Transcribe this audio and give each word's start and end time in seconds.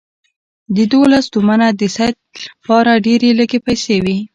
دوولس 0.89 1.25
تومنه 1.33 1.67
د 1.79 1.81
سید 1.95 2.17
لپاره 2.45 2.91
ډېرې 3.05 3.29
لږې 3.39 3.59
پیسې 3.65 3.95
وې. 4.03 4.17